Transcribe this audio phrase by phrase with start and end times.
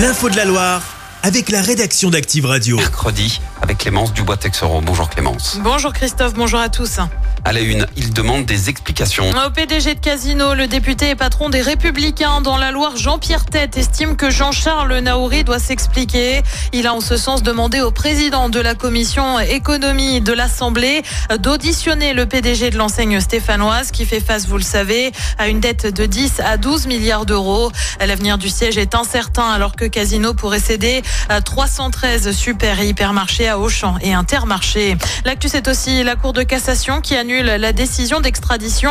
[0.00, 0.89] L'info de la Loire
[1.22, 2.76] avec la rédaction d'Active Radio.
[2.76, 4.80] mercredi avec Clémence Dubois-Texero.
[4.80, 5.58] Bonjour Clémence.
[5.62, 6.98] Bonjour Christophe, bonjour à tous.
[7.44, 9.30] À la une, il demande des explications.
[9.30, 13.76] Au PDG de Casino, le député et patron des Républicains dans la Loire, Jean-Pierre Tête,
[13.76, 16.42] estime que Jean-Charles Naouri doit s'expliquer.
[16.72, 21.02] Il a en ce sens demandé au président de la commission économie de l'Assemblée
[21.38, 25.86] d'auditionner le PDG de l'enseigne stéphanoise qui fait face, vous le savez, à une dette
[25.86, 27.72] de 10 à 12 milliards d'euros.
[28.00, 31.02] L'avenir du siège est incertain alors que Casino pourrait céder
[31.44, 34.96] 313 super et hypermarchés à Auchan et Intermarché.
[35.24, 38.90] L'actu, c'est aussi la Cour de cassation qui annule la décision d'extradition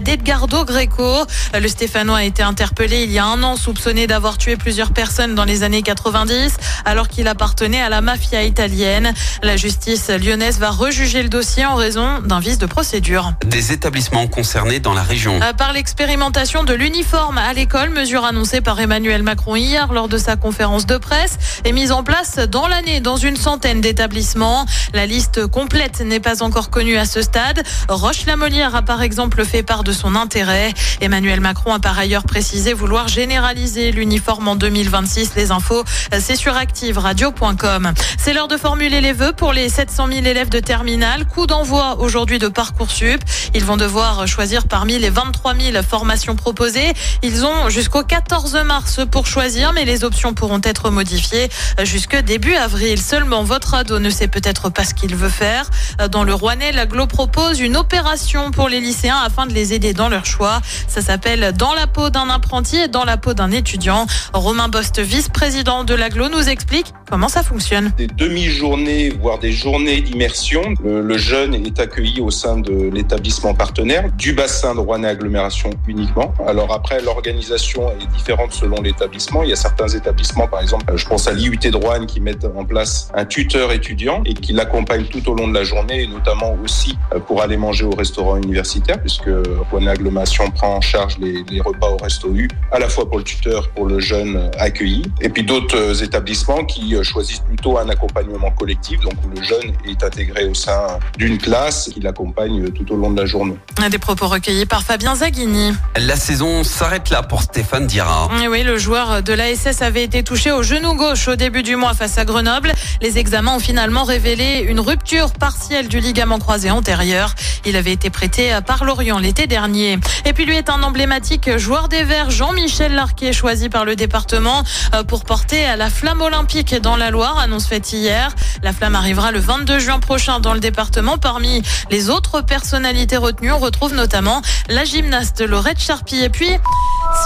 [0.00, 1.24] d'Edgardo Greco.
[1.54, 5.34] Le Stéphanois a été interpellé il y a un an, soupçonné d'avoir tué plusieurs personnes
[5.34, 9.12] dans les années 90, alors qu'il appartenait à la mafia italienne.
[9.42, 13.32] La justice lyonnaise va rejuger le dossier en raison d'un vice de procédure.
[13.46, 15.40] Des établissements concernés dans la région.
[15.42, 20.18] Euh, Par l'expérimentation de l'uniforme à l'école, mesure annoncée par Emmanuel Macron hier lors de
[20.18, 24.66] sa conférence de presse, est mise en place dans l'année dans une centaine d'établissements.
[24.94, 27.62] La liste complète n'est pas encore connue à ce stade.
[27.88, 30.72] Roche-la-Molière a par exemple fait part de son intérêt.
[31.00, 35.32] Emmanuel Macron a par ailleurs précisé vouloir généraliser l'uniforme en 2026.
[35.36, 35.84] Les infos,
[36.18, 37.92] c'est sur activeradio.com.
[38.18, 41.26] C'est l'heure de formuler les vœux pour les 700 000 élèves de terminale.
[41.26, 43.22] Coup d'envoi aujourd'hui de Parcoursup.
[43.54, 46.92] Ils vont devoir choisir parmi les 23 000 formations proposées.
[47.22, 51.47] Ils ont jusqu'au 14 mars pour choisir, mais les options pourront être modifiées
[51.84, 53.00] jusque début avril.
[53.00, 55.70] Seulement, votre ado ne sait peut-être pas ce qu'il veut faire.
[56.10, 60.08] Dans le Rouennais, l'aglo propose une opération pour les lycéens afin de les aider dans
[60.08, 60.60] leur choix.
[60.86, 64.06] Ça s'appelle Dans la peau d'un apprenti et dans la peau d'un étudiant.
[64.32, 67.92] Romain Bost, vice-président de l'aglo, nous explique comment ça fonctionne.
[67.96, 70.62] des demi-journées, voire des journées d'immersion.
[70.84, 75.70] Le, le jeune est accueilli au sein de l'établissement partenaire du bassin de Rouen agglomération
[75.86, 76.34] uniquement.
[76.46, 79.42] Alors après, l'organisation est différente selon l'établissement.
[79.42, 82.44] Il y a certains établissements, par exemple, je pense à l'IUT de Rouen, qui mettent
[82.44, 86.06] en place un tuteur étudiant et qui l'accompagne tout au long de la journée, et
[86.06, 89.30] notamment aussi euh, pour aller manger au restaurant universitaire, puisque
[89.70, 93.18] Rouen agglomération prend en charge les, les repas au resto U, à la fois pour
[93.18, 95.02] le tuteur, pour le jeune euh, accueilli.
[95.20, 99.72] Et puis d'autres euh, établissements qui choisissent plutôt un accompagnement collectif, donc où le jeune
[99.86, 103.56] est intégré au sein d'une classe qui l'accompagne tout au long de la journée.
[103.90, 105.72] Des propos recueillis par Fabien Zaghini.
[105.96, 108.28] La saison s'arrête là pour Stéphane Dira.
[108.42, 111.76] Et oui, le joueur de l'ASS avait été touché au genou gauche au début du
[111.76, 112.72] mois face à Grenoble.
[113.02, 117.34] Les examens ont finalement révélé une rupture partielle du ligament croisé antérieur.
[117.64, 119.98] Il avait été prêté par Lorient l'été dernier.
[120.24, 124.62] Et puis lui est un emblématique joueur des Verts, Jean-Michel Larquet, choisi par le département
[124.94, 128.34] euh, pour porter à la flamme olympique dans la Loire, annonce faite hier.
[128.62, 131.18] La flamme arrivera le 22 juin prochain dans le département.
[131.18, 136.22] Parmi les autres personnalités retenues, on retrouve notamment la gymnaste Laurette Charpie.
[136.22, 136.50] Et puis,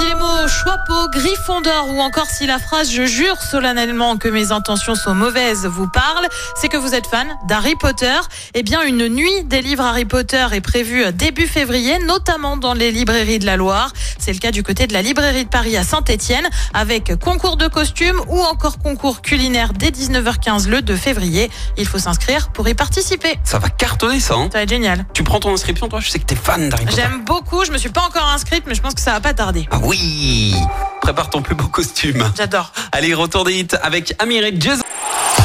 [0.03, 4.53] si les mots Choixpeau, Gryffondor ou encore si la phrase Je jure solennellement que mes
[4.53, 6.27] intentions sont mauvaises vous parle,
[6.57, 8.19] c'est que vous êtes fan d'Harry Potter.
[8.55, 12.91] Eh bien, une nuit des livres Harry Potter est prévue début février, notamment dans les
[12.91, 13.93] librairies de la Loire.
[14.19, 17.69] C'est le cas du côté de la librairie de Paris à Saint-Étienne, avec concours de
[17.69, 21.51] costumes ou encore concours culinaire dès 19h15 le 2 février.
[21.77, 23.39] Il faut s'inscrire pour y participer.
[23.45, 24.35] Ça va cartonner ça.
[24.35, 25.07] Hein Ça va être génial.
[25.15, 26.01] tu prends ton inscription, toi?
[26.01, 27.03] Je sais que t'es fan d'Harry Potter.
[27.03, 29.35] J'aime beaucoup, je me suis pas encore inscrite, mais je pense que ça va pas
[29.35, 29.69] tarder.
[29.71, 30.55] Ah oui
[31.03, 32.25] Prépare ton plus beau costume.
[32.37, 32.73] J'adore.
[32.93, 34.83] Allez, retour des hits avec Amir et Jason.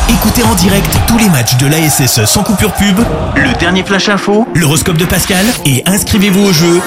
[0.10, 2.98] Écoutez en direct tous les matchs de l'ASSE sans coupure pub,
[3.36, 6.82] Le dernier flash info l'horoscope de Pascal et inscrivez-vous au jeu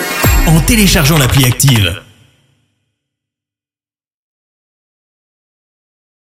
[0.47, 2.01] en téléchargeant l'appli active.